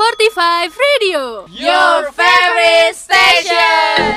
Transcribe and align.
45 0.00 0.72
Radio 0.80 1.44
Your 1.52 2.08
favorite 2.16 2.96
station. 2.96 4.16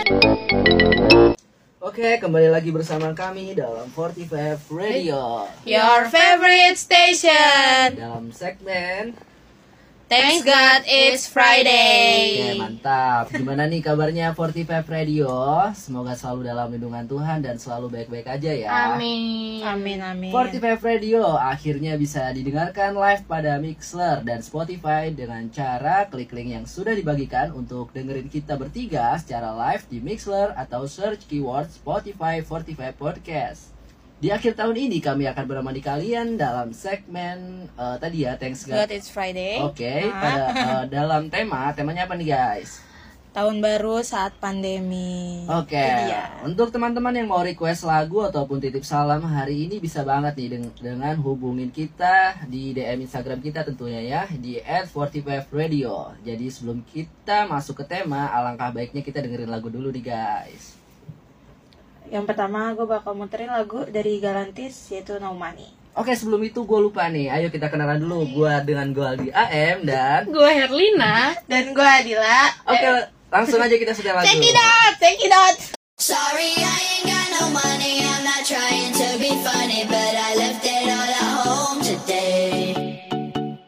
Oke, 1.83 2.24
kembali 2.24 2.48
lagi 2.48 2.71
bersama 2.71 3.11
kami 3.11 3.51
dalam 3.51 3.92
45 3.92 4.64
Radio 4.72 5.43
Your 5.67 6.08
favorite 6.08 6.80
station. 6.80 8.00
dalam 8.00 8.32
segmen 8.32 9.11
Thanks 10.13 10.45
God 10.45 10.86
it's 10.86 11.25
Oke, 11.25 11.34
Friday. 11.34 12.54
mantap. 12.61 13.34
Gimana 13.34 13.66
nih 13.66 13.82
kabarnya 13.82 14.38
45 14.38 14.86
Radio? 14.86 15.34
Semoga 15.73 16.14
selalu 16.14 16.54
dalam 16.54 16.70
lindungan 16.70 17.09
Tuhan 17.09 17.41
dan 17.41 17.57
selalu 17.57 17.89
baik-baik 17.89 18.29
aja 18.29 18.54
ya. 18.54 18.93
Amin. 18.93 19.65
Amin 19.65 19.97
amin. 20.05 20.29
45 20.29 20.86
Radio 20.86 21.34
akhirnya 21.34 21.97
bisa 21.97 22.29
didengarkan 22.29 22.93
live 22.93 23.25
pada 23.25 23.57
Mixler 23.57 24.21
dan 24.21 24.46
Spotify 24.46 25.10
dengan 25.10 25.50
cara 25.50 26.05
klik 26.05 26.30
link 26.30 26.54
yang 26.61 26.70
sudah 26.70 26.93
dibagikan 26.93 27.50
untuk 27.57 27.89
dengerin 27.89 28.30
kita 28.30 28.54
bertiga 28.54 29.18
secara 29.18 29.50
live 29.50 29.89
di 29.89 29.97
Mixler 29.97 30.54
atau 30.54 30.86
search 30.86 31.25
keyword 31.25 31.74
Spotify 31.74 32.45
45 32.45 33.02
Podcast. 33.02 33.72
Di 34.23 34.31
akhir 34.31 34.55
tahun 34.55 34.79
ini 34.79 35.03
kami 35.03 35.27
akan 35.27 35.43
menemani 35.43 35.83
kalian 35.83 36.39
dalam 36.39 36.71
segmen 36.71 37.67
eh, 37.75 37.95
tadi 37.99 38.23
ya 38.23 38.39
Thanks 38.39 38.63
God. 38.63 38.79
God 38.79 38.91
it's 38.95 39.11
Friday. 39.11 39.59
Oke, 39.59 40.07
Nah, 40.07 40.15
pada 40.15 40.43
eh, 40.47 40.83
dalam 40.95 41.27
tema 41.27 41.75
temanya 41.75 42.07
apa 42.07 42.15
nih 42.15 42.31
guys? 42.31 42.79
tahun 43.33 43.59
baru 43.59 44.05
saat 44.05 44.37
pandemi. 44.37 45.41
Oke, 45.49 45.73
Itu 45.73 46.05
dia. 46.05 46.29
untuk 46.45 46.69
teman-teman 46.69 47.17
yang 47.17 47.25
mau 47.25 47.41
request 47.41 47.81
lagu 47.81 48.21
ataupun 48.21 48.61
titip 48.61 48.85
salam 48.85 49.25
hari 49.25 49.65
ini 49.65 49.81
bisa 49.81 50.05
banget 50.05 50.37
nih 50.37 50.49
deng- 50.53 50.77
dengan 50.77 51.17
hubungin 51.17 51.73
kita 51.73 52.45
di 52.45 52.77
DM 52.77 53.01
Instagram 53.01 53.41
kita 53.41 53.65
tentunya 53.65 54.05
ya 54.05 54.21
di 54.29 54.61
@45radio. 54.61 56.13
Jadi 56.21 56.45
sebelum 56.47 56.85
kita 56.85 57.49
masuk 57.49 57.81
ke 57.81 57.89
tema, 57.89 58.29
alangkah 58.29 58.69
baiknya 58.69 59.02
kita 59.02 59.17
dengerin 59.19 59.49
lagu 59.49 59.65
dulu 59.67 59.89
nih 59.89 60.05
guys. 60.05 60.77
Yang 62.14 62.30
pertama 62.30 62.78
gue 62.78 62.86
bakal 62.86 63.17
muterin 63.17 63.50
lagu 63.50 63.89
dari 63.89 64.22
Galantis 64.22 64.94
yaitu 64.94 65.17
No 65.17 65.33
Money. 65.33 65.66
Oke, 65.97 66.14
sebelum 66.14 66.45
itu 66.45 66.61
gue 66.61 66.78
lupa 66.78 67.09
nih. 67.09 67.33
Ayo 67.33 67.50
kita 67.50 67.73
kenalan 67.73 67.97
dulu. 67.97 68.22
Gua 68.38 68.61
dengan 68.61 68.94
gue 68.94 69.02
Aldi 69.02 69.30
AM 69.33 69.81
dan 69.81 70.30
Gue 70.30 70.45
Herlina 70.45 71.33
Dan 71.50 71.73
gue 71.73 71.81
Adila. 71.81 72.53
Oke, 72.70 73.09
langsung 73.33 73.58
aja 73.58 73.73
kita 73.73 73.97
setel 73.97 74.14
lagu. 74.14 74.30
Check 74.30 74.45
it 74.45 74.53
out, 74.53 74.94
check 75.02 75.17
it 75.25 75.33
out. 75.33 75.58
Sorry, 75.97 76.53
I 76.53 76.78
ain't 77.02 77.05
got 77.09 77.28
no 77.33 77.44
money. 77.50 78.05
I'm 78.05 78.22
not 78.22 78.45
trying 78.45 78.94
to 78.94 79.08
be 79.17 79.33
funny, 79.42 79.89
but 79.89 80.14
I 80.14 80.30
left 80.38 80.61
it 80.61 80.86
all 80.94 81.09
at 81.17 81.30
home 81.50 81.81
today. 81.81 82.77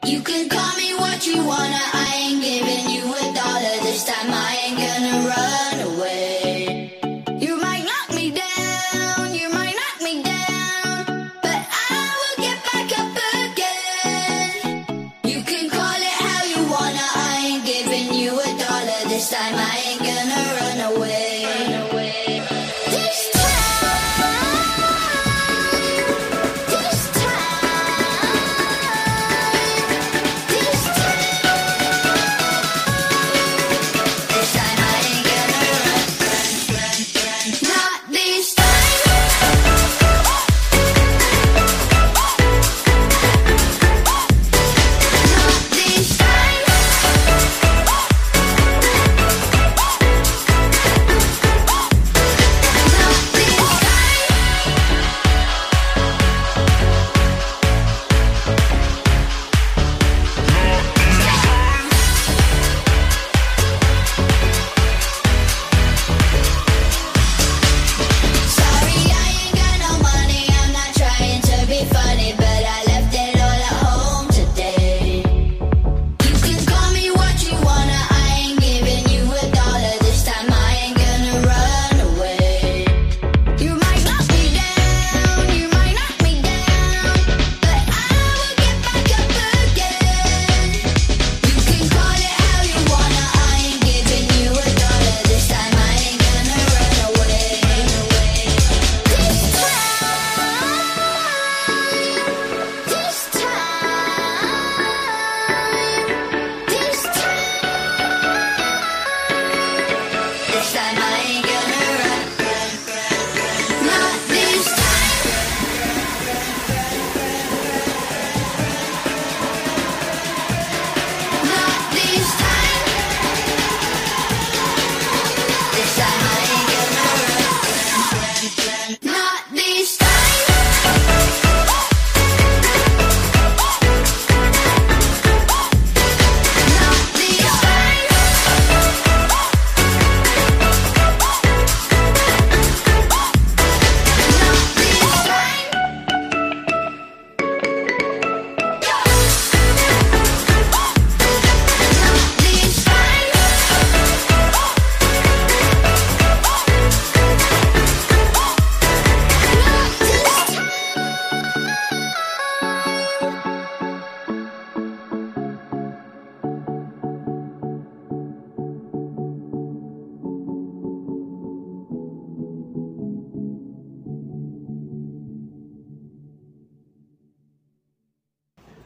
You 0.06 0.22
can 0.22 0.54
call 0.54 0.74
me 0.78 0.94
what 1.02 1.26
you 1.26 1.42
wanna. 1.42 1.82
I 1.82 2.30
ain't 2.30 2.46
giving 2.46 2.94
you 2.94 3.10
a 3.10 3.26
dollar 3.34 3.76
this 3.82 4.06
time. 4.06 4.30
I 4.30 4.70
ain't 4.70 4.78
gonna 4.78 5.16
run 5.34 5.65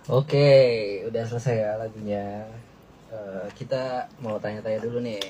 Oke, 0.09 0.49
udah 1.05 1.21
selesai 1.21 1.55
ya 1.61 1.71
lagunya. 1.77 2.41
Eh, 3.13 3.45
kita 3.53 4.09
mau 4.17 4.41
tanya-tanya 4.41 4.81
dulu 4.81 5.05
nih. 5.05 5.21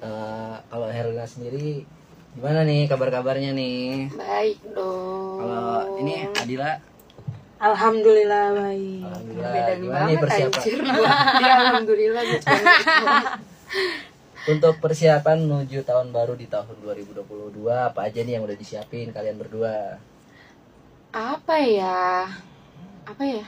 Eh, 0.00 0.54
kalau 0.72 0.88
Herlina 0.88 1.28
sendiri 1.28 1.84
gimana 2.32 2.64
nih 2.64 2.88
kabar-kabarnya 2.88 3.52
nih? 3.52 4.08
Baik 4.16 4.56
dong. 4.72 5.36
Kalau 5.44 6.00
ini 6.00 6.24
Adila, 6.32 6.80
Alhamdulillah 7.60 8.56
baik. 8.56 9.04
alhamdulillah 9.04 9.76
gimana 9.76 10.04
nih 10.08 10.16
persiapan 10.16 10.62
Ya, 11.44 11.52
Alhamdulillah 11.60 12.22
cuma 12.40 13.16
untuk 14.48 14.74
persiapan 14.80 15.44
menuju 15.44 15.84
tahun 15.84 16.08
baru 16.08 16.40
di 16.40 16.48
tahun 16.48 16.72
2022 16.80 17.20
apa 17.68 18.08
aja 18.08 18.24
nih 18.24 18.40
yang 18.40 18.48
udah 18.48 18.56
disiapin 18.56 19.12
kalian 19.12 19.36
berdua? 19.36 20.00
apa 21.12 21.56
ya 21.60 22.24
apa 23.04 23.24
ya 23.28 23.44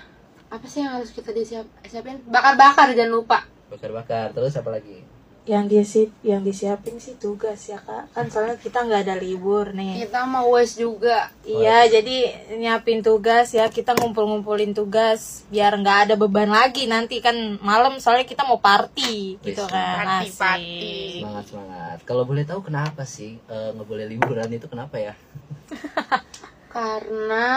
apa 0.52 0.66
sih 0.68 0.84
yang 0.84 1.00
harus 1.00 1.08
kita 1.10 1.32
disiap 1.32 1.64
siapin 1.82 2.20
bakar 2.28 2.54
bakar 2.54 2.92
jangan 2.92 3.12
lupa 3.16 3.38
bakar-bakar 3.66 4.30
terus 4.30 4.52
apa 4.52 4.68
lagi 4.70 5.00
Yang 5.42 5.66
disip, 5.74 6.08
yang 6.22 6.46
disiapin 6.46 7.02
sih 7.02 7.18
tugas 7.18 7.66
ya 7.66 7.74
kak. 7.74 8.14
Kan 8.14 8.30
soalnya 8.30 8.54
kita 8.62 8.86
nggak 8.86 9.10
ada 9.10 9.18
libur 9.18 9.74
nih. 9.74 10.06
Kita 10.06 10.22
mau 10.22 10.46
wes 10.54 10.78
juga. 10.78 11.34
Iya, 11.42 11.90
jadi 11.90 12.30
nyiapin 12.54 13.02
tugas 13.02 13.50
ya 13.50 13.66
kita 13.66 13.98
ngumpul-ngumpulin 13.98 14.70
tugas 14.70 15.42
biar 15.50 15.74
nggak 15.74 15.98
ada 16.06 16.14
beban 16.14 16.46
lagi 16.46 16.86
nanti 16.86 17.18
kan 17.18 17.34
malam 17.58 17.98
soalnya 17.98 18.22
kita 18.22 18.46
mau 18.46 18.62
party 18.62 19.42
gitu 19.42 19.66
Wis, 19.66 19.66
kan. 19.66 20.06
party, 20.06 20.30
Asik. 20.30 20.38
party. 20.38 20.86
semangat 21.26 21.44
semangat 21.50 21.98
kalau 22.06 22.22
boleh 22.22 22.46
tahu 22.46 22.60
kenapa 22.62 23.02
sih 23.02 23.34
eh, 23.42 23.68
nggak 23.74 23.88
boleh 23.90 24.06
liburan 24.06 24.46
itu 24.46 24.70
kenapa 24.70 24.94
ya 25.02 25.14
Karena 26.72 27.48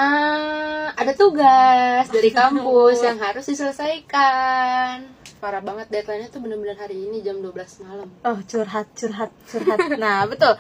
ada 0.92 1.14
tugas 1.14 2.06
dari 2.06 2.30
kampus 2.36 3.00
yang 3.02 3.16
harus 3.18 3.46
diselesaikan. 3.46 5.08
Parah 5.38 5.62
banget 5.62 5.88
deadline-nya 5.90 6.28
tuh 6.28 6.40
bener-bener 6.40 6.76
hari 6.76 7.00
ini 7.02 7.20
jam 7.22 7.40
12 7.40 7.56
malam. 7.82 8.08
Oh 8.22 8.38
curhat 8.44 8.92
curhat 8.94 9.32
curhat. 9.46 9.80
Nah 9.96 10.26
betul. 10.26 10.60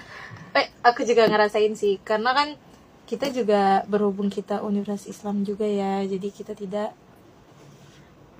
Eh, 0.51 0.71
aku 0.81 1.03
juga 1.03 1.27
ngerasain 1.27 1.75
sih 1.75 1.99
karena 1.99 2.31
kan 2.31 2.55
kita 3.05 3.27
juga 3.29 3.83
berhubung 3.85 4.29
kita 4.29 4.63
Universitas 4.63 5.05
Islam 5.05 5.43
juga 5.43 5.61
ya, 5.63 6.01
jadi 6.01 6.27
kita 6.27 6.55
tidak 6.55 6.89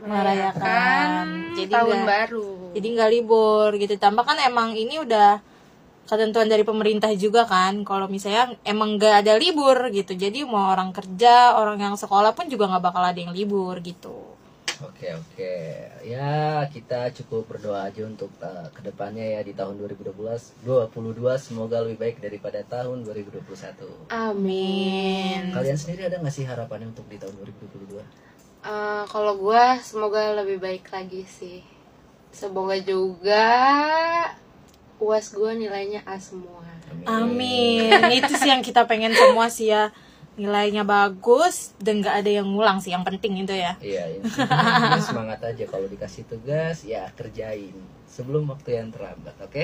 merayakan. 0.02 1.54
Jadi 1.54 1.70
tahun 1.70 1.92
nggak- 1.94 2.08
baru. 2.08 2.48
jadi 2.74 2.88
nggak 2.90 3.12
libur 3.12 3.70
gitu. 3.76 3.94
Tambah 3.96 4.24
kan 4.24 4.40
emang 4.40 4.74
ini 4.74 4.98
udah 4.98 5.40
ketentuan 6.06 6.48
dari 6.48 6.64
pemerintah 6.64 7.12
juga 7.18 7.46
kan. 7.46 7.84
Kalau 7.84 8.08
misalnya 8.10 8.56
emang 8.66 8.98
nggak 8.98 9.26
ada 9.26 9.34
libur 9.38 9.90
gitu, 9.92 10.14
jadi 10.14 10.46
mau 10.46 10.72
orang 10.72 10.94
kerja, 10.96 11.58
orang 11.60 11.82
yang 11.82 11.96
sekolah 11.98 12.32
pun 12.38 12.50
juga 12.50 12.70
nggak 12.70 12.84
bakal 12.84 13.04
ada 13.04 13.20
yang 13.20 13.34
libur 13.34 13.78
gitu. 13.82 14.38
Oke 14.84 15.08
oke 15.08 15.56
ya 16.04 16.60
kita 16.68 17.08
cukup 17.16 17.48
berdoa 17.48 17.88
aja 17.88 18.04
untuk 18.04 18.28
uh, 18.44 18.68
ke 18.76 18.84
depannya 18.84 19.24
ya 19.24 19.40
di 19.40 19.56
tahun 19.56 19.80
2012 19.80 20.12
22 20.68 21.16
semoga 21.40 21.80
lebih 21.80 21.96
baik 21.96 22.20
daripada 22.20 22.60
tahun 22.68 23.08
2021 23.08 24.12
Amin. 24.12 25.56
kalian 25.56 25.80
sendiri 25.80 26.12
ada 26.12 26.20
nggak 26.20 26.36
sih 26.36 26.44
harapannya 26.44 26.92
untuk 26.92 27.08
di 27.08 27.16
tahun 27.16 27.40
2022 27.40 28.26
Eh, 28.66 29.04
kalau 29.14 29.38
gua 29.38 29.78
semoga 29.78 30.34
lebih 30.42 30.58
baik 30.58 30.90
lagi 30.90 31.22
sih. 31.30 31.62
Semoga 32.34 32.74
juga 32.82 33.46
uas 35.00 35.32
gua 35.36 35.52
nilainya 35.54 36.02
A 36.08 36.16
semua. 36.20 36.64
Amin. 37.06 37.92
Itu 38.12 38.34
sih 38.40 38.50
yang 38.50 38.64
kita 38.64 38.88
pengen 38.88 39.14
semua 39.14 39.52
sih 39.52 39.70
ya. 39.70 39.92
Nilainya 40.36 40.84
bagus 40.84 41.72
dan 41.80 42.04
nggak 42.04 42.16
ada 42.24 42.32
yang 42.42 42.48
ngulang 42.48 42.84
sih. 42.84 42.92
Yang 42.92 43.16
penting 43.16 43.44
itu 43.44 43.56
ya. 43.56 43.80
Iya, 43.80 44.04
intinya 44.20 45.00
semangat 45.00 45.40
aja 45.44 45.64
kalau 45.68 45.88
dikasih 45.88 46.28
tugas 46.28 46.84
ya 46.84 47.08
kerjain 47.16 47.76
sebelum 48.08 48.48
waktu 48.52 48.80
yang 48.80 48.92
terlambat, 48.92 49.36
oke? 49.40 49.64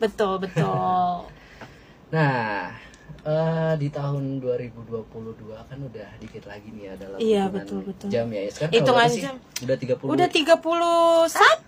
Betul 0.00 0.40
betul. 0.44 1.28
Nah, 2.12 2.72
eh, 3.22 3.74
di 3.76 3.88
tahun 3.88 4.38
2022 4.38 4.86
kan 5.50 5.78
udah 5.80 6.08
dikit 6.16 6.44
lagi 6.44 6.68
nih 6.70 6.82
ya 6.84 6.94
dalam 6.94 7.18
Iya, 7.18 7.42
betul, 7.48 7.82
betul. 7.82 8.06
jam 8.06 8.26
ya. 8.28 8.46
Sekarang 8.46 8.72
Hitungan 8.72 9.02
berapa 9.02 9.12
sih? 9.12 9.22
jam. 9.22 9.36
Udah 9.58 9.76
30. 9.76 10.06
Udah 10.06 10.28
31 10.28 10.62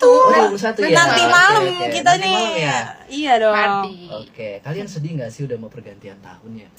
Oh, 0.01 0.49
31 0.55 0.85
ya. 0.85 0.95
Nanti 0.95 1.23
malam 1.25 1.63
oke. 1.67 1.87
kita 1.91 2.13
Nanti 2.13 2.23
nih. 2.23 2.33
malam 2.33 2.55
ya? 2.57 2.79
Iya 3.09 3.33
dong. 3.39 3.85
Oke, 4.21 4.49
kalian 4.61 4.87
sedih 4.87 5.13
nggak 5.15 5.31
sih 5.31 5.43
udah 5.45 5.57
mau 5.57 5.69
pergantian 5.69 6.19
tahun 6.21 6.53
ya? 6.59 6.71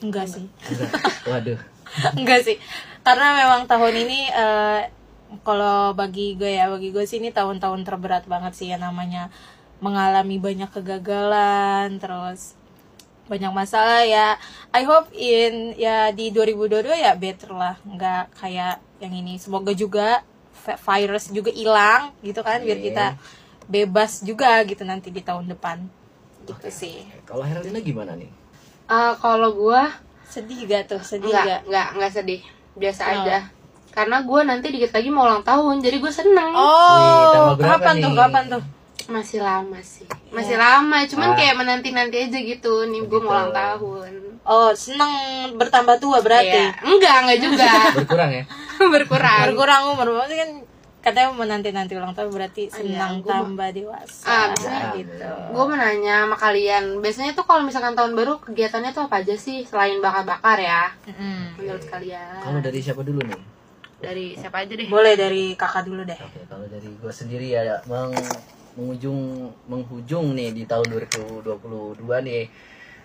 Enggak 0.00 0.26
sih. 0.26 0.46
Enggak. 0.66 0.90
Waduh. 1.26 1.60
Enggak 2.18 2.40
sih. 2.42 2.56
Karena 3.00 3.32
memang 3.34 3.64
tahun 3.64 3.94
ini 3.98 4.20
eh, 4.28 4.80
kalau 5.40 5.92
bagi 5.92 6.34
gue 6.34 6.50
ya, 6.52 6.66
bagi 6.66 6.90
gue 6.90 7.04
sih 7.04 7.18
ini 7.18 7.30
tahun-tahun 7.30 7.84
terberat 7.84 8.26
banget 8.26 8.52
sih 8.52 8.66
ya 8.66 8.76
namanya 8.76 9.30
mengalami 9.78 10.36
banyak 10.36 10.68
kegagalan, 10.68 11.96
terus 11.96 12.52
banyak 13.30 13.52
masalah 13.54 14.02
ya. 14.02 14.34
I 14.74 14.82
hope 14.82 15.08
in 15.14 15.78
ya 15.78 16.10
di 16.10 16.34
2022 16.34 16.98
ya 16.98 17.12
better 17.14 17.50
lah, 17.54 17.78
nggak 17.86 18.22
kayak 18.34 18.74
yang 18.98 19.14
ini. 19.14 19.38
Semoga 19.38 19.70
juga 19.72 20.26
vi- 20.66 20.80
virus 20.80 21.24
juga 21.30 21.50
hilang 21.54 22.10
gitu 22.20 22.42
kan, 22.42 22.58
biar 22.66 22.78
kita 22.82 23.06
bebas 23.70 24.26
juga 24.26 24.60
gitu 24.66 24.82
nanti 24.82 25.14
di 25.14 25.22
tahun 25.22 25.46
depan. 25.46 25.78
Gitu 26.42 26.68
sih. 26.68 26.96
Kalau 27.22 27.46
Herlina 27.46 27.78
gimana 27.78 28.18
nih? 28.18 28.30
Eh, 28.90 29.12
kalau 29.22 29.54
gua 29.54 29.94
Sedih 30.26 30.66
gak 30.66 30.82
tuh? 30.90 31.02
Sedih 31.02 31.30
enggak, 31.30 31.46
gak? 31.46 31.60
enggak, 31.66 31.88
enggak 31.94 32.12
sedih. 32.12 32.40
Biasa 32.74 33.02
Kenapa? 33.02 33.22
aja. 33.22 33.38
Karena 33.90 34.16
gua 34.22 34.40
nanti 34.46 34.66
dikit 34.70 34.90
lagi 34.94 35.10
mau 35.10 35.26
ulang 35.26 35.42
tahun, 35.42 35.82
jadi 35.82 35.96
gue 35.98 36.12
seneng. 36.14 36.54
Wih, 36.54 36.62
Oh, 37.34 37.58
berapa 37.58 37.82
kapan 37.82 37.94
nih? 37.98 38.04
tuh? 38.06 38.12
Kapan 38.14 38.44
tuh? 38.46 38.62
Masih 39.06 39.40
lama 39.40 39.78
sih. 39.80 40.04
Masih 40.28 40.54
lama, 40.54 41.06
cuman 41.06 41.32
Ah. 41.32 41.36
kayak 41.36 41.54
menanti-nanti 41.54 42.16
aja 42.20 42.38
gitu. 42.38 42.84
Nih 42.84 43.00
gue 43.02 43.16
mau 43.16 43.22
Gitu. 43.22 43.32
ulang 43.32 43.50
tahun. 43.50 44.12
Oh, 44.42 44.70
seneng 44.72 45.12
bertambah 45.54 45.96
tua 45.96 46.18
berarti. 46.18 46.60
Iya. 46.66 46.74
Enggak, 46.82 47.16
enggak 47.22 47.38
juga. 47.40 47.68
Berkurang 47.98 48.30
ya? 48.30 48.44
Berkurang. 48.94 49.40
Berkurang 49.46 49.82
umur 49.88 50.06
berarti 50.12 50.36
kan 50.36 50.50
katanya 51.00 51.32
menanti-nanti 51.32 51.96
ulang 51.96 52.12
tahun 52.12 52.28
berarti 52.28 52.62
iya, 52.62 52.72
senang 52.74 53.24
gua 53.24 53.40
tambah 53.40 53.68
dewasa. 53.72 54.20
Ah, 54.22 54.46
bisa. 54.52 54.92
gitu. 54.94 55.28
Gue 55.50 55.64
mau 55.64 55.72
nanya 55.72 56.24
sama 56.24 56.36
kalian, 56.36 57.00
biasanya 57.00 57.32
tuh 57.32 57.44
kalau 57.44 57.64
misalkan 57.64 57.96
tahun 57.96 58.12
baru 58.12 58.36
kegiatannya 58.38 58.90
tuh 58.90 59.08
apa 59.08 59.24
aja 59.24 59.32
sih 59.32 59.64
selain 59.64 59.96
bakar-bakar 59.98 60.60
ya? 60.60 60.92
Mm-mm. 61.06 61.56
Menurut 61.56 61.84
kalian? 61.86 62.36
Kalau 62.38 62.60
dari 62.60 62.78
siapa 62.78 63.00
dulu 63.00 63.20
nih? 63.22 63.40
dari 64.00 64.32
siapa 64.32 64.64
aja 64.64 64.72
deh? 64.72 64.88
Boleh 64.88 65.12
dari 65.12 65.52
kakak 65.54 65.84
dulu 65.84 66.00
deh. 66.02 66.16
Oke, 66.16 66.40
kalau 66.46 66.64
dari 66.64 66.88
gue 66.90 67.12
sendiri 67.12 67.52
ya 67.52 67.76
meng, 67.84 68.16
mengujung 68.72 69.20
menghujung 69.64 70.32
nih 70.32 70.50
di 70.52 70.64
tahun 70.64 70.86
2022 70.88 71.46
nih. 72.22 72.44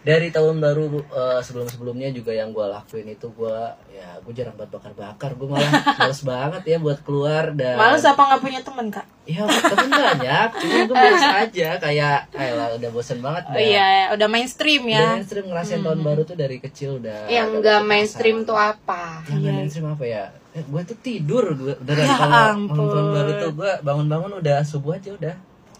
Dari 0.05 0.29
tahun 0.29 0.61
baru 0.61 0.85
eh, 1.01 1.41
sebelum-sebelumnya 1.41 2.13
juga 2.13 2.29
yang 2.29 2.53
gue 2.53 2.61
lakuin 2.61 3.09
itu 3.09 3.25
gue 3.27 3.57
ya 3.89 4.21
gue 4.21 4.33
jarang 4.33 4.53
buat 4.53 4.69
bakar-bakar 4.69 5.33
gue 5.33 5.49
malah 5.49 5.65
males 5.97 6.21
banget 6.21 6.61
ya 6.63 6.77
buat 6.77 7.01
keluar 7.01 7.49
dan 7.51 7.73
Males 7.73 8.05
apa 8.05 8.21
nggak 8.21 8.37
punya 8.39 8.61
teman 8.61 8.93
kak? 8.93 9.01
ya 9.25 9.41
temen 9.41 9.89
banyak 9.89 10.49
cuma 10.53 10.77
gue 10.85 10.93
biasa 11.09 11.27
aja 11.41 11.69
kayak 11.81 12.17
ayolah 12.29 12.77
udah 12.77 12.89
bosen 12.93 13.17
banget 13.17 13.43
Oh 13.47 13.51
dah. 13.51 13.65
iya, 13.65 13.89
udah 14.13 14.27
mainstream 14.29 14.81
Udah 14.83 14.93
ya. 14.93 15.07
mainstream 15.17 15.45
ngerasain 15.47 15.81
tahun 15.81 15.99
baru 15.99 16.21
tuh 16.21 16.37
dari 16.37 16.57
kecil 16.59 17.01
udah 17.01 17.25
Yang 17.25 17.47
udah 17.47 17.55
enggak 17.57 17.79
berasa. 17.79 17.89
mainstream 17.89 18.37
tuh 18.45 18.57
apa? 18.61 19.03
yang 19.25 19.37
nggak 19.41 19.53
mainstream 19.57 19.87
apa 19.89 20.05
ya 20.05 20.23
eh, 20.53 20.61
gue 20.61 20.81
tuh 20.85 20.97
tidur 21.01 21.45
gue 21.51 21.73
udah 21.81 21.93
Ya 21.97 22.13
malam 22.15 22.69
tahun 22.69 23.05
baru 23.09 23.31
tuh 23.39 23.51
gue 23.57 23.71
bangun-bangun 23.81 24.31
udah 24.37 24.57
subuh 24.61 24.93
aja 24.93 25.17
udah 25.17 25.33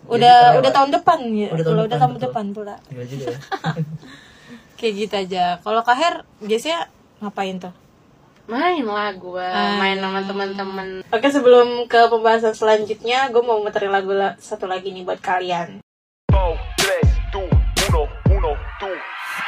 Udah 0.04 0.18
Jadi 0.18 0.58
udah 0.58 0.60
kelewat. 0.60 0.74
tahun 0.74 0.90
depan 0.90 1.18
ya. 1.30 1.48
Udah 1.48 1.64
tahun 1.64 1.64
Kalau 1.66 1.74
udah 1.78 1.86
depan, 1.86 2.00
tahun 2.00 2.12
betul. 2.12 2.24
depan 2.26 2.44
pula. 2.50 2.74
Gila 2.88 3.04
juga 3.04 3.24
ya. 3.26 3.38
Kayak 4.74 4.92
gitu 4.96 5.14
aja. 5.14 5.44
Kalau 5.60 5.80
Kak 5.80 5.96
Her 5.96 6.14
biasanya 6.40 6.80
ngapain 7.20 7.56
tuh? 7.56 7.74
Main 8.48 8.82
lah 8.82 9.14
gue, 9.14 9.46
main 9.78 9.94
sama 9.94 10.26
teman-teman. 10.26 11.06
Oke 11.06 11.30
sebelum 11.30 11.86
ke 11.86 12.10
pembahasan 12.10 12.50
selanjutnya, 12.50 13.30
gue 13.30 13.38
mau 13.38 13.62
muterin 13.62 13.94
lagu 13.94 14.10
la- 14.10 14.34
satu 14.36 14.66
lagi 14.66 14.90
nih 14.90 15.06
buat 15.06 15.22
kalian. 15.22 15.78
Four, 16.26 16.58
tres, 16.74 17.06
two, 17.30 17.46
uno, 17.86 18.02
uno, 18.26 18.52
two. 18.78 18.90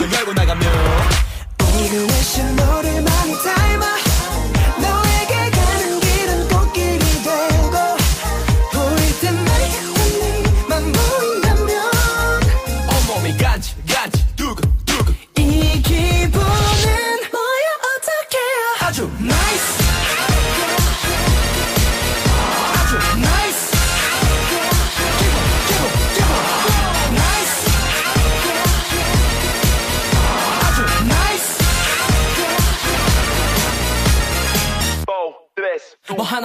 문을 0.01 0.13
열고 0.13 0.33
나가면 0.33 0.63
이 1.61 1.89
너를 2.55 3.01
말 3.03 3.20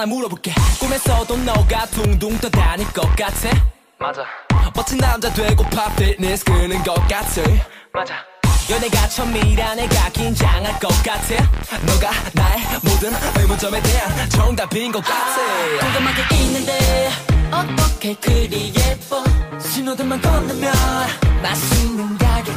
물어볼게. 0.07 0.53
꿈에서도 0.79 1.37
너가 1.37 1.85
둥둥 1.87 2.37
떠다닐 2.39 2.87
것 2.93 3.01
같아? 3.15 3.49
맞아, 3.99 4.23
멋진 4.75 4.97
남자 4.99 5.31
되고파 5.33 5.95
피트니스 5.95 6.45
끄는 6.45 6.83
것 6.83 6.93
같아? 7.07 7.41
맞아. 7.93 8.15
연애가 8.69 9.07
처음이라 9.07 9.75
내가 9.75 10.09
긴장할 10.09 10.77
것 10.79 10.89
같아? 11.03 11.35
너가 11.85 12.11
나의 12.33 12.61
모든 12.83 13.13
의문점에 13.39 13.81
대한 13.81 14.29
정답인 14.29 14.91
것 14.91 15.01
같아. 15.03 15.37
궁금한 15.79 16.13
게 16.29 16.35
있는데 16.35 17.09
어떻게 17.49 18.13
그리 18.15 18.73
예뻐? 18.75 19.23
신호등만 19.59 20.21
건너면 20.21 20.73
맛있는 21.41 22.17
가게 22.17 22.51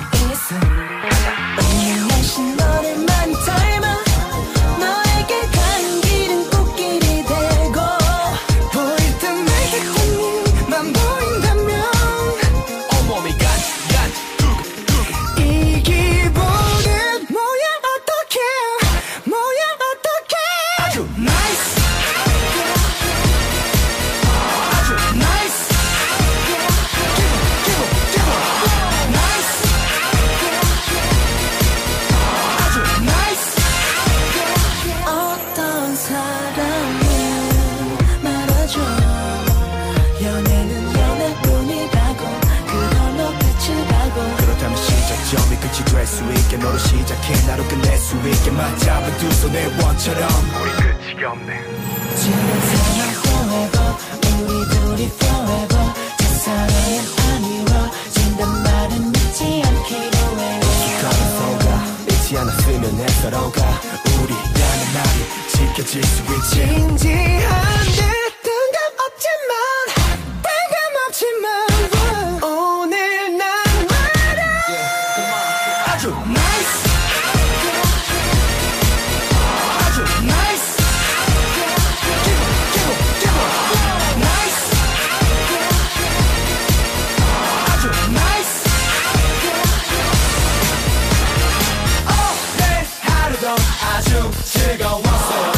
너로 46.70 46.78
시작해 46.78 47.34
나로 47.46 47.64
끝낼 47.66 47.98
수 47.98 48.16
있게 48.16 48.50
맞잡은 48.52 49.18
두 49.18 49.30
손의 49.32 49.66
원처럼. 49.82 50.28
우리 50.62 50.70
끝이 50.72 51.24
없네. 51.24 51.60
지난 52.16 52.60
사랑 52.60 53.10
forever 53.24 53.96
우리 54.38 54.68
둘이 54.68 55.02
forever 55.06 55.92
첫사랑은 56.18 56.88
아니워진단 57.34 58.62
말은 58.62 59.12
믿지 59.12 59.62
않기로 59.64 60.16
해 60.38 60.60
가면서가 61.02 61.84
잊지 62.08 62.38
않았으면 62.38 62.84
해 63.00 63.08
서로가 63.08 63.80
우리 64.22 64.32
라는 64.32 64.82
말이 64.94 65.18
지켜질 65.48 66.04
수 66.04 66.22
있지. 66.22 66.54
진지한 66.66 67.69
하루도 93.29 93.47
아주 93.81 94.31
즐거웠어 94.43 95.51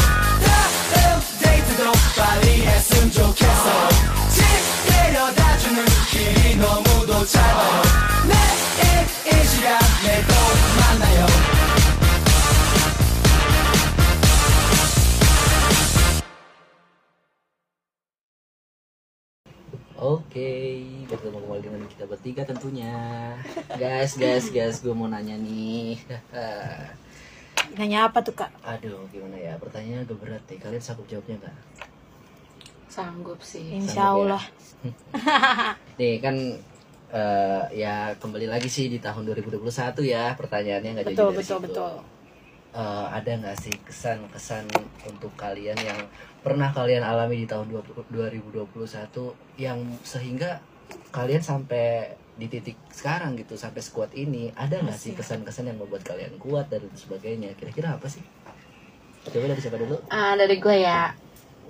다음 0.44 1.20
데이트도 1.40 1.92
빨리 2.16 2.66
했으면 2.66 3.10
좋겠어 3.10 3.88
집 4.30 4.42
데려다주는 4.88 5.84
길이 6.10 6.56
너무도 6.56 7.24
짧아요 7.26 7.82
내일 8.28 9.06
이 9.26 9.46
시간에 9.46 10.22
또 10.28 10.34
만나요 10.80 11.26
Oke, 19.98 20.78
bertemu 21.10 21.42
kembali 21.42 21.58
dengan 21.58 21.82
kita 21.90 22.06
bertiga 22.06 22.46
tentunya. 22.46 23.34
Guys, 23.74 24.14
guys, 24.14 24.46
guys, 24.46 24.78
gue 24.78 24.94
mau 24.94 25.10
nanya 25.10 25.34
nih. 25.34 25.98
Nanya 27.73 28.05
apa 28.09 28.21
tuh 28.21 28.37
kak? 28.37 28.51
Aduh, 28.61 29.05
gimana 29.09 29.33
ya? 29.35 29.53
Pertanyaannya 29.57 30.05
agak 30.05 30.17
berat 30.21 30.43
nih. 30.45 30.59
Kalian 30.61 30.83
sanggup 30.83 31.07
jawabnya 31.09 31.35
nggak? 31.41 31.55
Sanggup 32.89 33.39
sih. 33.41 33.65
Insya 33.73 34.13
Allah. 34.13 34.43
Nih 35.99 36.21
kan 36.21 36.35
eh, 37.09 37.63
ya 37.73 38.13
kembali 38.21 38.45
lagi 38.45 38.69
sih 38.69 38.85
di 38.93 39.01
tahun 39.01 39.25
2021 39.33 39.65
ya. 40.05 40.37
Pertanyaannya 40.37 40.89
nggak 41.01 41.05
jadi 41.09 41.15
Betul 41.17 41.29
dari 41.33 41.39
betul 41.41 41.57
situ. 41.57 41.65
betul. 41.65 41.93
Eh, 42.73 43.05
ada 43.09 43.31
nggak 43.37 43.57
sih 43.57 43.75
kesan-kesan 43.81 44.65
untuk 45.09 45.33
kalian 45.33 45.77
yang 45.81 45.99
pernah 46.45 46.69
kalian 46.69 47.01
alami 47.01 47.41
di 47.41 47.47
tahun 47.49 47.69
20 47.69 48.13
2021 48.13 48.69
yang 49.57 49.79
sehingga 50.05 50.61
kalian 51.09 51.41
sampai 51.41 52.13
di 52.33 52.49
titik 52.49 52.77
sekarang 52.89 53.37
gitu 53.37 53.53
sampai 53.53 53.81
sekuat 53.85 54.11
ini 54.17 54.49
ada 54.57 54.81
nggak 54.81 54.97
sih 54.97 55.13
kesan-kesan 55.13 55.69
yang 55.69 55.77
membuat 55.77 56.01
kalian 56.01 56.33
kuat 56.41 56.69
dan 56.73 56.81
sebagainya? 56.97 57.53
Kira-kira 57.53 57.93
apa 57.93 58.09
sih? 58.09 58.25
Coba 59.29 59.45
dari 59.53 59.61
siapa 59.61 59.77
dulu? 59.77 59.95
Ah, 60.09 60.33
dari 60.35 60.57
gue 60.57 60.77
ya. 60.81 61.13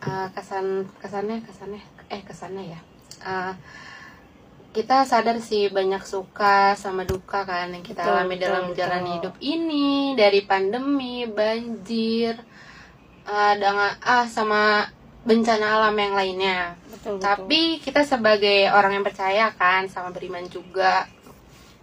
Ah, 0.04 0.28
kesan 0.36 0.88
kesannya 1.00 1.44
kesannya 1.46 1.82
eh 2.12 2.22
kesannya 2.24 2.64
ya. 2.76 2.80
Ah, 3.24 3.54
kita 4.74 5.06
sadar 5.06 5.38
sih 5.38 5.70
banyak 5.70 6.02
suka 6.02 6.74
sama 6.74 7.06
duka 7.06 7.46
kan 7.46 7.70
yang 7.70 7.86
kita 7.86 8.02
Betul, 8.02 8.14
alami 8.18 8.36
betul, 8.36 8.44
dalam 8.50 8.64
betul. 8.66 8.78
jalan 8.82 9.04
hidup 9.14 9.36
ini 9.38 10.18
dari 10.18 10.42
pandemi 10.50 11.30
banjir 11.30 12.42
ah, 13.30 13.54
dengan 13.54 13.94
ah 14.02 14.26
sama 14.26 14.90
bencana 15.24 15.78
alam 15.80 15.96
yang 15.96 16.14
lainnya 16.18 16.74
Betul, 17.04 17.20
betul. 17.20 17.28
tapi 17.28 17.62
kita 17.84 18.02
sebagai 18.08 18.72
orang 18.72 18.96
yang 18.96 19.04
percaya 19.04 19.52
kan 19.52 19.92
sama 19.92 20.16
beriman 20.16 20.48
juga 20.48 21.04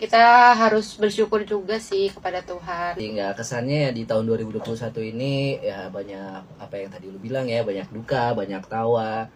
kita 0.01 0.57
harus 0.57 0.97
bersyukur 0.97 1.45
juga 1.45 1.77
sih 1.77 2.09
kepada 2.09 2.41
Tuhan 2.41 2.97
Hingga 2.97 3.37
kesannya 3.37 3.79
ya 3.85 3.91
di 3.93 4.09
tahun 4.09 4.25
2021 4.33 5.13
ini 5.13 5.61
ya 5.61 5.93
banyak 5.93 6.57
apa 6.57 6.75
yang 6.81 6.89
tadi 6.89 7.13
lu 7.13 7.21
bilang 7.21 7.45
ya 7.45 7.61
banyak 7.61 7.93
duka, 7.93 8.33
banyak 8.33 8.65
tawa 8.65 9.29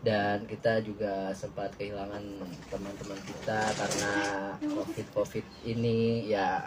dan 0.00 0.48
kita 0.48 0.80
juga 0.80 1.36
sempat 1.36 1.76
kehilangan 1.76 2.24
teman-teman 2.72 3.20
kita 3.28 3.60
karena 3.76 4.14
covid 4.72 5.06
covid 5.12 5.44
ini 5.68 6.32
ya 6.32 6.64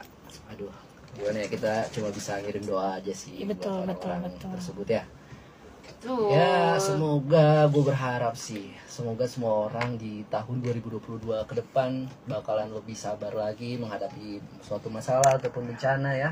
aduh 0.54 0.70
gimana 1.18 1.42
ya 1.42 1.48
kita 1.50 1.74
cuma 1.90 2.14
bisa 2.14 2.38
ngirim 2.38 2.70
doa 2.70 3.02
aja 3.02 3.14
sih 3.18 3.50
betul, 3.50 3.82
buat 3.82 3.98
betul, 3.98 4.14
orang-orang 4.14 4.38
betul. 4.38 4.50
tersebut 4.54 4.88
ya 4.94 5.04
Tuh. 6.00 6.32
ya 6.32 6.80
semoga 6.80 7.68
gue 7.68 7.84
berharap 7.84 8.32
sih 8.32 8.72
semoga 8.88 9.28
semua 9.28 9.68
orang 9.68 10.00
di 10.00 10.24
tahun 10.32 10.64
2022 10.64 11.28
ke 11.44 11.54
depan 11.60 12.08
bakalan 12.24 12.72
lebih 12.72 12.96
sabar 12.96 13.36
lagi 13.36 13.76
menghadapi 13.76 14.40
suatu 14.64 14.88
masalah 14.88 15.36
ataupun 15.36 15.68
bencana 15.68 16.16
ya 16.16 16.32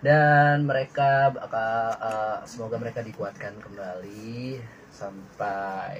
dan 0.00 0.64
mereka 0.64 1.32
bakal 1.32 1.96
eh, 1.96 2.38
semoga 2.44 2.76
mereka 2.76 3.00
dikuatkan 3.00 3.56
kembali 3.56 4.60
sampai 4.92 5.96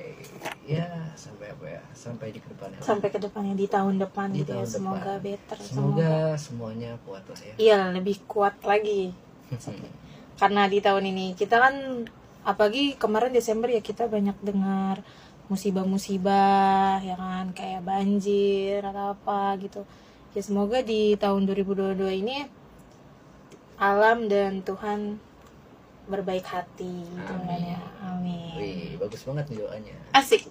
ya 0.64 0.88
sampai 1.16 1.52
apa 1.52 1.66
ya 1.70 1.82
sampai 1.94 2.32
di 2.32 2.40
ke 2.40 2.48
depannya. 2.48 2.80
Sampai 2.80 3.08
ke 3.08 3.16
depannya 3.16 3.54
di 3.54 3.64
tahun 3.64 3.96
depan 3.96 4.28
Di 4.28 4.42
gitu 4.42 4.52
ya. 4.52 4.56
tahun 4.60 4.68
Semoga 4.68 5.12
depan. 5.14 5.24
better. 5.24 5.56
semoga 5.56 6.12
semuanya 6.36 6.90
kuat 7.04 7.24
lah 7.24 7.40
ya 7.40 7.54
Iya 7.56 7.80
lebih 7.92 8.16
kuat 8.26 8.60
lagi. 8.60 9.12
Karena 10.40 10.68
di 10.68 10.78
tahun 10.80 11.04
ini 11.06 11.32
kita 11.32 11.56
kan 11.56 11.74
apalagi 12.46 12.96
kemarin 12.96 13.32
Desember 13.34 13.68
ya 13.68 13.82
kita 13.84 14.08
banyak 14.08 14.36
dengar 14.40 15.04
musibah-musibah 15.50 17.02
ya 17.02 17.18
kan 17.18 17.50
kayak 17.52 17.82
banjir 17.82 18.80
atau 18.86 19.18
apa 19.18 19.58
gitu. 19.58 19.82
Ya 20.30 20.42
semoga 20.46 20.78
di 20.80 21.18
tahun 21.18 21.44
2022 21.50 22.22
ini 22.22 22.46
alam 23.80 24.30
dan 24.30 24.62
Tuhan 24.62 25.18
berbaik 26.06 26.46
hati 26.46 27.06
gitu 27.06 27.34
kan 27.34 27.60
ya. 27.60 27.80
Amin. 28.06 28.54
Wih, 28.58 28.98
bagus 28.98 29.22
banget 29.22 29.46
nih 29.50 29.58
doanya 29.62 29.94
Asik. 30.10 30.50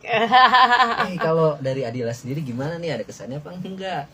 eh 1.10 1.17
kalau 1.19 1.60
dari 1.60 1.84
Adila 1.84 2.15
sendiri 2.15 2.39
gimana 2.43 2.79
nih 2.79 2.96
ada 2.96 3.03
kesannya 3.03 3.43
apa 3.43 3.55
enggak 3.60 4.08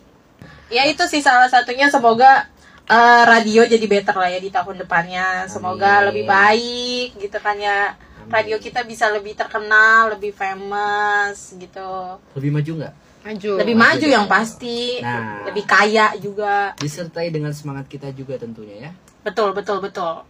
ya 0.69 0.83
itu 0.89 1.03
sih 1.07 1.21
salah 1.21 1.47
satunya 1.47 1.87
semoga 1.87 2.49
eh, 2.85 3.23
radio 3.25 3.61
jadi 3.65 3.85
better 3.85 4.15
lah 4.15 4.29
ya 4.29 4.39
di 4.41 4.51
tahun 4.53 4.81
depannya. 4.85 5.49
Semoga 5.49 6.01
Amin. 6.01 6.05
lebih 6.11 6.25
baik 6.25 7.07
gitu 7.17 7.37
kan 7.41 7.57
ya. 7.57 7.97
Radio 8.25 8.57
kita 8.57 8.81
bisa 8.81 9.05
lebih 9.13 9.37
terkenal 9.37 10.17
lebih 10.17 10.33
famous 10.33 11.53
gitu. 11.53 12.17
Lebih 12.33 12.49
maju 12.49 12.71
nggak? 12.81 12.93
Maju. 13.25 13.51
Lebih 13.61 13.75
maju 13.77 14.07
yang 14.09 14.25
pasti. 14.25 15.01
Nah. 15.01 15.45
lebih 15.45 15.65
kaya 15.65 16.13
juga. 16.17 16.73
Disertai 16.81 17.29
dengan 17.29 17.53
semangat 17.53 17.85
kita 17.85 18.09
juga 18.13 18.37
tentunya 18.41 18.89
ya. 18.89 18.91
Betul 19.21 19.53
betul 19.53 19.77
betul. 19.81 20.25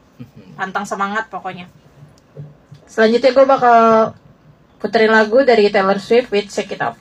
Pantang 0.59 0.83
semangat 0.83 1.31
pokoknya. 1.31 1.71
Selanjutnya 2.87 3.31
gue 3.31 3.45
bakal 3.47 3.79
puterin 4.79 5.11
lagu 5.11 5.43
dari 5.43 5.71
Taylor 5.71 5.99
Swift 5.99 6.31
with 6.31 6.51
Shake 6.51 6.75
It 6.75 6.83
Off 6.83 6.99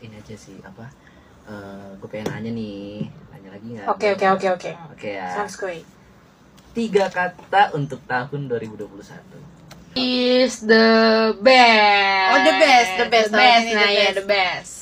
ini 0.00 0.14
aja 0.14 0.34
sih 0.34 0.56
apa? 0.60 0.86
gue 1.96 2.08
pengen 2.08 2.28
nanya 2.28 2.50
nih, 2.50 3.08
nanya 3.30 3.48
lagi 3.50 3.66
nggak? 3.72 3.86
Oke 3.88 4.06
oke 4.12 4.26
oke 4.30 4.46
oke. 4.52 4.70
Oke 4.92 5.08
ya. 5.14 5.32
Sounds 5.32 5.56
great. 5.56 5.84
Tiga 6.70 7.08
kata 7.08 7.72
untuk 7.72 8.04
tahun 8.04 8.46
2021. 8.46 8.84
Is 9.96 10.62
the 10.62 10.86
best. 11.40 12.28
Oh, 12.28 12.40
the 12.40 12.54
best, 12.54 12.90
the 12.94 13.06
best. 13.08 13.28
The 13.28 13.34
Tahun 13.34 13.40
best. 13.40 13.66
Nah, 13.66 13.80
the 13.80 13.88
ya 13.88 14.04
best. 14.04 14.14
the 14.14 14.26
best. 14.26 14.72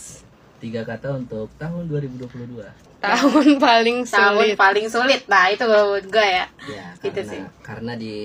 Tiga 0.58 0.82
kata 0.82 1.08
untuk 1.14 1.48
tahun 1.54 1.86
2022. 1.86 2.66
Tahun 2.98 3.46
paling 3.62 3.98
Tahun 4.02 4.34
sulit. 4.34 4.56
paling 4.58 4.86
sulit. 4.90 5.22
Nah 5.24 5.46
itu 5.48 5.62
gue 5.62 6.26
ya. 6.26 6.46
Ya, 6.66 6.86
Gitu 6.98 7.14
karena 7.14 7.30
sih. 7.30 7.40
karena 7.62 7.92
di 7.94 8.16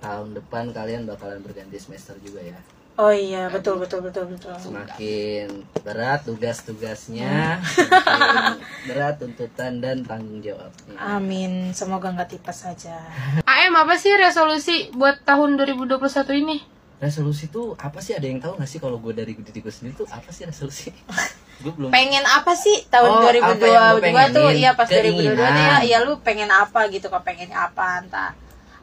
tahun 0.00 0.34
depan 0.34 0.68
kalian 0.68 1.06
bakalan 1.06 1.40
berganti 1.40 1.78
semester 1.78 2.18
juga 2.18 2.42
ya. 2.42 2.58
Oh 2.94 3.10
iya 3.10 3.50
betul 3.50 3.82
betul 3.82 4.06
betul 4.06 4.30
betul. 4.30 4.54
Semakin 4.54 5.66
berat 5.82 6.22
tugas-tugasnya, 6.22 7.58
semakin 7.66 8.54
berat 8.88 9.18
tuntutan 9.18 9.82
dan 9.82 10.06
tanggung 10.06 10.38
jawabnya. 10.38 10.94
Amin. 11.02 11.74
Semoga 11.74 12.14
nggak 12.14 12.38
tipes 12.38 12.62
saja. 12.62 12.94
AM 13.42 13.74
apa 13.74 13.98
sih 13.98 14.14
resolusi 14.14 14.94
buat 14.94 15.26
tahun 15.26 15.58
2021 15.58 15.98
ini? 16.46 16.62
Resolusi 17.02 17.50
tuh 17.50 17.74
apa 17.82 17.98
sih? 17.98 18.14
Ada 18.14 18.30
yang 18.30 18.38
tahu 18.38 18.62
nggak 18.62 18.70
sih 18.70 18.78
kalau 18.78 19.02
gue 19.02 19.10
dari 19.10 19.34
diri 19.34 19.58
gue 19.58 19.74
sendiri 19.74 19.98
tuh 19.98 20.06
apa 20.14 20.30
sih 20.30 20.46
resolusi? 20.46 20.94
gue 21.66 21.72
belum. 21.74 21.90
Pengen 21.90 22.22
apa 22.22 22.54
sih 22.54 22.86
tahun 22.86 23.10
Oh, 23.10 23.26
apa 23.26 23.34
yang 23.34 23.98
lu 23.98 24.06
2022 24.06 24.38
tuh? 24.38 24.48
Iya 24.54 24.70
pas 24.78 24.86
2022 24.86 25.34
tuh 25.34 25.42
ya, 25.42 25.76
ya 25.82 25.98
lu 26.06 26.22
pengen 26.22 26.46
apa 26.46 26.86
gitu 26.94 27.10
kok 27.10 27.26
pengen 27.26 27.50
apa 27.50 28.06
entah 28.06 28.30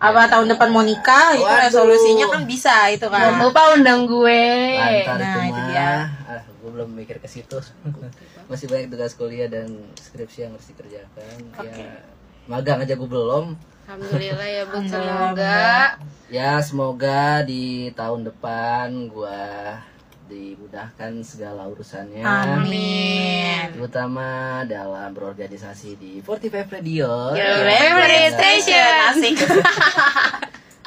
apa 0.01 0.25
tahun 0.25 0.49
depan 0.49 0.73
mau 0.73 0.81
nikah 0.81 1.37
itu 1.37 1.45
Waduh. 1.45 1.61
resolusinya 1.61 2.25
kan 2.27 2.41
bisa 2.43 2.89
itu 2.89 3.05
Jangan 3.05 3.37
kan. 3.37 3.45
lupa 3.45 3.61
undang 3.77 4.09
gue. 4.09 4.43
Lantar 4.73 5.17
Nah, 5.21 5.29
itu 5.29 5.39
itu 5.45 5.61
dia. 5.69 5.91
Ah, 6.25 6.41
gue 6.41 6.69
belum 6.73 6.89
mikir 6.89 7.21
ke 7.21 7.29
situ. 7.29 7.61
Masih 8.49 8.65
banyak 8.65 8.89
tugas 8.89 9.13
kuliah 9.13 9.45
dan 9.45 9.69
skripsi 9.93 10.49
yang 10.49 10.57
harus 10.57 10.67
dikerjakan. 10.73 11.37
Ya, 11.61 12.01
magang 12.49 12.81
aja 12.81 12.97
gue 12.97 13.05
belum. 13.05 13.53
Alhamdulillah 13.85 14.47
ya 14.47 14.61
Alhamdulillah, 14.65 15.03
semoga 15.03 15.61
Ya 16.31 16.51
semoga 16.63 17.21
di 17.43 17.91
tahun 17.91 18.23
depan 18.23 18.87
gua 19.11 19.83
dimudahkan 20.31 21.11
segala 21.21 21.67
urusannya. 21.67 22.23
Amin. 22.23 23.75
Terutama 23.75 24.27
dalam 24.63 25.11
berorganisasi 25.11 25.89
di 25.93 26.11
45 26.17 26.71
Radio. 26.71 27.35
Your 27.35 27.61
Ya, 27.61 27.67
favorite 27.69 28.15
dan- 28.15 28.33
station 28.33 28.93
asik. 29.11 29.35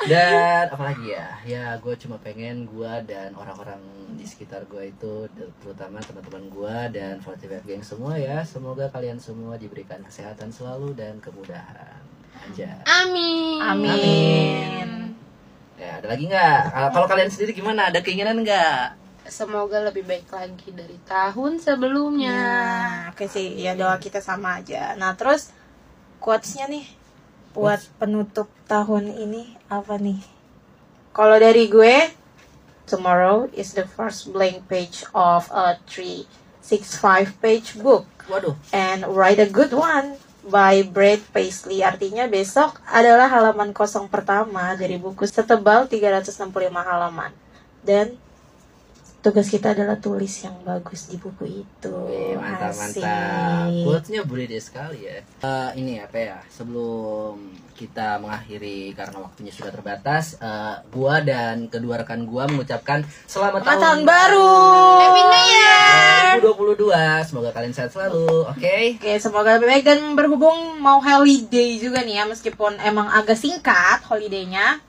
Dan 0.05 0.69
apalagi 0.69 1.07
ya, 1.09 1.29
ya 1.45 1.65
gue 1.79 1.95
cuma 1.97 2.19
pengen 2.19 2.67
gue 2.67 2.93
dan 3.07 3.33
orang-orang 3.33 3.79
di 4.13 4.27
sekitar 4.27 4.67
gue 4.67 4.91
itu, 4.91 5.15
terutama 5.59 5.97
teman-teman 5.99 6.45
gue 6.47 6.77
dan 6.93 7.15
45 7.21 7.65
Gang 7.65 7.81
semua 7.81 8.13
ya, 8.15 8.43
semoga 8.43 8.91
kalian 8.91 9.17
semua 9.17 9.55
diberikan 9.55 10.03
kesehatan 10.03 10.51
selalu 10.51 10.93
dan 10.93 11.17
kemudahan 11.21 12.03
aja. 12.43 12.85
Amin. 12.85 13.63
Amin. 13.63 14.89
Ya, 15.75 15.99
ada 15.99 16.07
lagi 16.07 16.25
nggak? 16.27 16.61
Kalau- 16.69 16.93
Kalau 16.93 17.07
kalian 17.09 17.31
sendiri 17.31 17.53
gimana? 17.53 17.89
Ada 17.89 17.99
keinginan 17.99 18.45
nggak? 18.45 19.04
Semoga 19.25 19.81
lebih 19.81 20.05
baik 20.05 20.29
lagi 20.29 20.69
dari 20.69 21.01
tahun 21.09 21.57
sebelumnya. 21.57 22.37
Nah, 22.37 23.17
oke 23.17 23.25
sih, 23.25 23.57
ya 23.57 23.73
doa 23.73 23.97
kita 23.97 24.21
sama 24.21 24.61
aja. 24.61 24.93
Nah, 25.01 25.17
terus 25.17 25.49
quotes-nya 26.21 26.69
nih 26.69 26.85
buat 27.57 27.81
penutup 27.97 28.53
tahun 28.69 29.09
ini 29.17 29.57
apa 29.73 29.97
nih? 29.97 30.21
Kalau 31.17 31.41
dari 31.41 31.71
gue, 31.73 32.13
tomorrow 32.85 33.49
is 33.57 33.73
the 33.73 33.89
first 33.89 34.29
blank 34.29 34.69
page 34.69 35.07
of 35.17 35.49
a 35.55 35.81
365 35.89 37.41
page 37.41 37.79
book 37.81 38.05
Waduh, 38.25 38.57
and 38.73 39.05
write 39.13 39.37
a 39.37 39.45
good 39.45 39.77
one 39.77 40.17
by 40.49 40.81
Brad 40.81 41.21
Paisley. 41.33 41.85
Artinya 41.85 42.25
besok 42.25 42.81
adalah 42.89 43.29
halaman 43.29 43.77
kosong 43.77 44.09
pertama 44.09 44.73
dari 44.73 44.97
buku 44.97 45.29
setebal 45.29 45.85
365 45.93 46.49
halaman. 46.73 47.33
Dan 47.85 48.17
tugas 49.25 49.49
kita 49.49 49.73
adalah 49.73 49.97
tulis 49.97 50.45
yang 50.45 50.53
bagus 50.69 51.09
di 51.09 51.17
buku 51.17 51.65
itu. 51.65 51.97
Wih, 52.13 52.37
mantap 52.37 52.77
Asik. 52.77 53.01
mantap. 53.01 53.73
Quotes-nya 53.73 54.21
brede 54.29 54.61
sekali 54.61 55.09
ya. 55.09 55.25
Eh, 55.25 55.71
ini 55.81 55.97
apa 55.97 56.17
ya? 56.21 56.37
Sebelum 56.53 57.41
kita 57.73 58.21
mengakhiri 58.21 58.93
karena 58.93 59.25
waktunya 59.25 59.49
sudah 59.49 59.73
terbatas, 59.73 60.37
eh, 60.37 60.77
gua 60.93 61.25
dan 61.25 61.73
kedua 61.73 62.05
rekan 62.05 62.29
gua 62.29 62.45
mengucapkan 62.53 63.01
selamat, 63.25 63.65
Selamat 63.65 63.81
tahun 63.81 64.01
baru. 64.05 64.53
Happy 65.01 65.23
New 65.25 65.45
Year. 65.49 66.29
2022. 66.45 67.25
Semoga 67.25 67.51
kalian 67.57 67.73
sehat 67.73 67.97
selalu. 67.97 68.29
Oke. 68.53 69.01
Oke, 69.01 69.13
semoga 69.17 69.57
lebih 69.57 69.73
baik 69.73 69.85
dan 69.89 70.01
berhubung 70.13 70.77
mau 70.85 71.01
holiday 71.01 71.81
juga 71.81 72.05
nih 72.05 72.21
ya, 72.21 72.25
meskipun 72.29 72.77
emang 72.85 73.09
agak 73.09 73.41
singkat 73.41 74.05
holidaynya. 74.05 74.85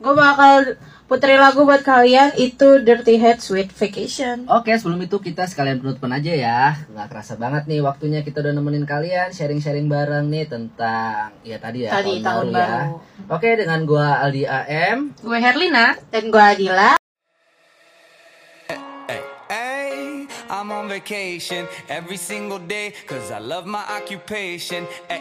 Gue 0.00 0.16
bakal 0.16 0.80
putri 1.04 1.36
lagu 1.36 1.68
buat 1.68 1.84
kalian 1.84 2.32
itu 2.34 2.80
Dirty 2.80 3.20
Head 3.20 3.44
Sweet 3.44 3.68
Vacation. 3.68 4.48
Oke, 4.48 4.72
sebelum 4.72 4.96
itu 5.04 5.20
kita 5.20 5.44
sekalian 5.44 5.76
penutupan 5.76 6.08
aja 6.10 6.32
ya. 6.32 6.60
Nggak 6.88 7.08
kerasa 7.12 7.36
banget 7.36 7.68
nih 7.68 7.84
waktunya 7.84 8.24
kita 8.24 8.40
udah 8.40 8.56
nemenin 8.56 8.88
kalian 8.88 9.28
sharing-sharing 9.28 9.92
bareng 9.92 10.32
nih 10.32 10.48
tentang 10.48 11.36
ya 11.44 11.60
tadi 11.60 11.84
ya 11.84 11.92
Tadi, 11.92 12.24
tahun 12.24 12.48
ya. 12.48 12.56
baru. 12.56 12.96
Oke, 13.28 13.48
dengan 13.54 13.84
gua 13.84 14.24
Aldi 14.24 14.48
AM. 14.48 14.98
Gue 15.20 15.36
Herlina. 15.36 16.00
Dan 16.08 16.32
gue 16.32 16.40
Adila. 16.40 16.96
Hey, 19.04 19.20
hey, 19.52 19.94
I'm 20.48 20.72
on 20.72 20.88
vacation 20.88 21.68
every 21.92 22.16
single 22.16 22.56
day 22.58 22.96
cause 23.04 23.28
I 23.28 23.36
love 23.36 23.68
my 23.68 23.84
occupation. 23.84 24.88
Hey, 25.12 25.20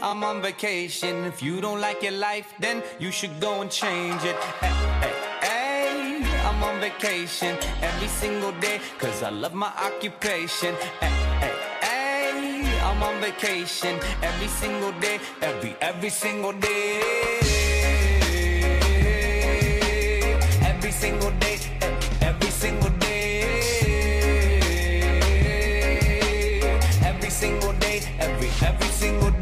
I'm 0.00 0.22
on 0.24 0.42
vacation. 0.42 1.24
If 1.24 1.42
you 1.42 1.60
don't 1.60 1.80
like 1.80 2.02
your 2.02 2.12
life, 2.12 2.54
then 2.58 2.82
you 2.98 3.10
should 3.10 3.40
go 3.40 3.60
and 3.60 3.70
change 3.70 4.22
it. 4.24 4.36
Hey, 4.60 4.72
hey, 5.00 6.20
hey, 6.20 6.24
I'm 6.46 6.62
on 6.62 6.80
vacation 6.80 7.56
every 7.80 8.08
single 8.08 8.52
day 8.60 8.80
cause 8.98 9.22
I 9.22 9.30
love 9.30 9.54
my 9.54 9.72
occupation. 9.88 10.74
Hey, 11.00 11.08
hey, 11.40 11.56
hey, 11.82 12.80
I'm 12.82 13.02
on 13.02 13.20
vacation 13.20 13.98
every 14.22 14.48
single 14.48 14.92
day, 15.00 15.18
every, 15.40 15.76
every 15.80 16.10
single 16.10 16.52
day. 16.52 17.00
Every 20.70 20.92
single 20.92 21.30
day, 21.32 21.58
every 22.20 22.50
single 22.50 22.90
day. 22.90 23.10
Every 27.04 27.30
single 27.30 27.72
day, 27.72 28.00
every 28.20 28.48
every 28.62 28.88
single 28.88 29.30
day. 29.30 29.41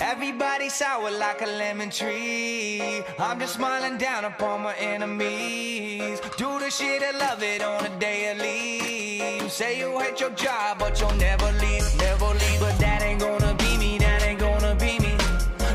Everybody 0.00 0.70
sour 0.70 1.10
like 1.10 1.42
a 1.42 1.46
lemon 1.46 1.90
tree. 1.90 3.02
I'm 3.18 3.38
just 3.38 3.54
smiling 3.56 3.98
down 3.98 4.24
upon 4.24 4.62
my 4.62 4.74
enemies. 4.76 6.20
Do 6.38 6.58
the 6.58 6.70
shit 6.70 7.02
I 7.02 7.10
love 7.18 7.42
it 7.42 7.62
on 7.62 7.84
a 7.84 7.98
daily. 7.98 9.46
Say 9.50 9.78
you 9.78 9.98
hate 9.98 10.18
your 10.18 10.30
job, 10.30 10.78
but 10.78 10.98
you'll 10.98 11.12
never 11.16 11.52
leave, 11.52 11.84
never 11.98 12.28
leave. 12.28 12.60
But 12.60 12.78
that 12.78 13.02
ain't 13.02 13.20
gonna 13.20 13.54
be 13.54 13.76
me, 13.76 13.98
that 13.98 14.22
ain't 14.22 14.40
gonna 14.40 14.74
be 14.74 14.98
me. 15.00 15.14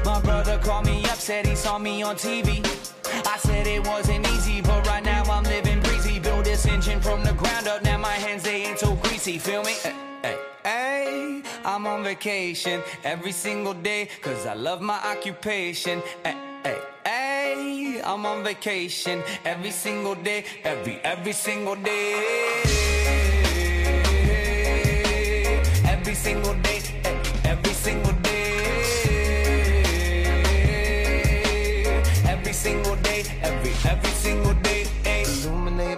My 0.03 0.19
brother 0.21 0.57
called 0.57 0.87
me 0.87 1.03
up, 1.05 1.17
said 1.17 1.45
he 1.45 1.55
saw 1.55 1.77
me 1.77 2.01
on 2.01 2.15
TV. 2.15 2.65
I 3.27 3.37
said 3.37 3.67
it 3.67 3.85
wasn't 3.85 4.27
easy, 4.29 4.59
but 4.61 4.87
right 4.87 5.03
now 5.03 5.23
I'm 5.25 5.43
living 5.43 5.81
breezy. 5.81 6.19
Build 6.19 6.45
this 6.45 6.65
engine 6.65 6.99
from 6.99 7.23
the 7.23 7.33
ground 7.33 7.67
up, 7.67 7.83
now 7.83 7.99
my 7.99 8.13
hands 8.13 8.41
they 8.41 8.63
ain't 8.63 8.79
so 8.79 8.95
greasy. 8.95 9.37
Feel 9.37 9.63
me? 9.63 9.73
Hey, 9.83 9.95
hey, 10.23 10.37
hey. 10.65 11.41
I'm 11.65 11.87
on 11.87 12.03
vacation 12.03 12.83
every 13.03 13.31
single 13.31 13.73
day, 13.73 14.07
cause 14.21 14.45
I 14.45 14.53
love 14.53 14.81
my 14.81 14.99
occupation. 15.03 16.01
Ay, 16.23 16.35
ay, 16.63 16.77
ay, 17.05 18.01
I'm 18.05 18.25
on 18.25 18.43
vacation 18.43 19.23
every 19.43 19.71
single 19.71 20.13
day, 20.13 20.45
every, 20.63 20.99
every 21.03 21.33
single 21.33 21.75
day. 21.75 22.61
Every 25.85 26.13
single 26.13 26.53
day, 26.61 26.81
every 27.45 27.73
single 27.73 28.13
day. 28.21 28.41
Every 32.27 32.53
single 32.53 32.95
day, 32.97 33.23
every, 33.41 33.73
every 33.89 34.11
single 34.11 34.53
day. 34.53 34.64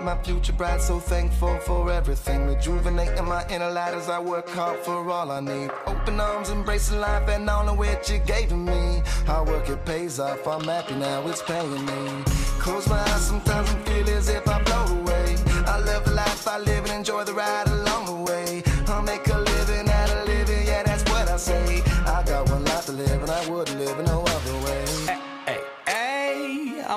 My 0.07 0.23
future 0.23 0.53
bright, 0.53 0.81
so 0.81 1.01
thankful 1.01 1.59
for 1.59 1.91
everything. 1.91 2.47
Rejuvenating 2.47 3.25
my 3.25 3.45
inner 3.49 3.69
light 3.69 3.93
as 3.93 4.07
I 4.07 4.19
work 4.19 4.47
hard 4.47 4.79
for 4.79 5.11
all 5.11 5.29
I 5.29 5.41
need. 5.41 5.69
Open 5.85 6.21
arms, 6.21 6.49
embracing 6.49 7.01
life 7.01 7.27
and 7.27 7.49
all 7.49 7.67
of 7.67 7.77
which 7.77 8.09
you 8.09 8.19
gave 8.19 8.53
me. 8.53 9.01
Hard 9.25 9.49
work, 9.49 9.67
it 9.67 9.83
pays 9.85 10.17
off. 10.17 10.47
I'm 10.47 10.63
happy 10.63 10.95
now, 10.95 11.27
it's 11.27 11.41
paying 11.41 11.85
me. 11.85 12.23
Close 12.63 12.87
my 12.87 13.01
eyes 13.11 13.27
sometimes 13.27 13.69
and 13.73 13.85
feel 13.85 14.09
as 14.11 14.29
if 14.29 14.47
I 14.47 14.63
blow 14.63 14.85
away. 14.99 15.35
I 15.73 15.77
love 15.79 16.05
the 16.05 16.13
life 16.13 16.47
I 16.47 16.57
live 16.59 16.85
and 16.85 16.93
enjoy 16.99 17.25
the 17.25 17.33
ride 17.33 17.67
along 17.67 18.05
the 18.05 18.31
way. 18.31 18.63
I'll 18.87 19.01
make 19.01 19.27
a 19.27 19.39
living 19.39 19.89
out 19.89 20.09
of 20.09 20.25
living, 20.25 20.65
yeah, 20.67 20.83
that's 20.83 21.03
what 21.11 21.27
I 21.27 21.35
say. 21.35 21.83
I 22.05 22.23
got 22.23 22.49
one 22.49 22.63
life 22.63 22.85
to 22.85 22.93
live 22.93 23.23
and 23.23 23.29
I 23.29 23.49
wouldn't 23.49 23.77
live 23.77 23.99
in 23.99 24.05
no 24.05 24.21
other 24.21 24.57
way. 24.65 24.86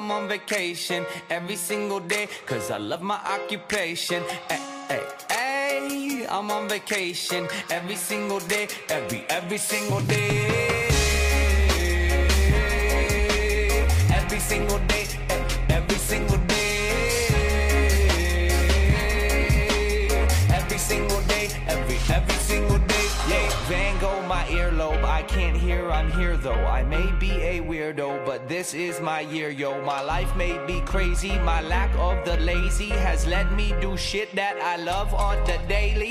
I'm 0.01 0.11
on 0.11 0.29
vacation 0.29 1.05
every 1.29 1.57
single 1.57 2.01
day 2.01 2.27
cause 2.47 2.71
I 2.71 2.79
love 2.79 3.03
my 3.03 3.21
occupation. 3.37 4.23
Ay, 4.49 4.59
ay, 4.89 5.03
ay, 5.29 6.27
I'm 6.27 6.51
on 6.51 6.71
vacation 6.71 7.47
every 7.71 7.97
single 7.97 8.41
day, 8.41 8.69
every, 8.89 9.27
every 9.29 9.59
single 9.59 10.01
day. 10.01 10.89
Every 14.09 14.41
single 14.41 14.79
day, 14.89 15.00
can't 25.31 25.57
hear, 25.57 25.91
I'm 25.91 26.11
here 26.13 26.37
though. 26.37 26.67
I 26.67 26.83
may 26.83 27.11
be 27.13 27.31
a 27.31 27.61
weirdo, 27.61 28.27
but 28.27 28.49
this 28.49 28.75
is 28.75 29.01
my 29.01 29.21
year, 29.21 29.51
yo. 29.51 29.81
My 29.85 30.01
life 30.01 30.35
may 30.35 30.59
be 30.67 30.81
crazy. 30.81 31.39
My 31.39 31.63
lack 31.63 31.95
of 31.99 32.25
the 32.25 32.37
lazy 32.39 32.89
has 32.89 33.27
let 33.27 33.53
me 33.53 33.73
do 33.81 33.97
shit 33.97 34.35
that 34.35 34.59
I 34.61 34.77
love 34.77 35.15
on 35.15 35.39
the 35.47 35.59
daily. 35.69 36.11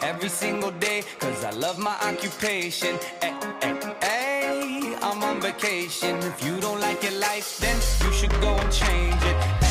Every 0.00 0.30
single 0.30 0.70
day 0.70 1.02
cause 1.18 1.44
I 1.44 1.50
love 1.50 1.78
my 1.78 1.94
occupation. 2.02 2.96
Hey, 3.20 3.34
hey, 3.60 3.94
hey, 4.00 4.96
I'm 5.02 5.22
on 5.22 5.42
vacation. 5.42 6.16
If 6.18 6.42
you 6.42 6.58
don't 6.58 6.80
like 6.80 7.02
your 7.02 7.18
life, 7.20 7.58
then 7.58 7.76
you 8.02 8.12
should 8.14 8.32
go 8.40 8.54
and 8.54 8.72
change 8.72 9.22
it. 9.22 9.61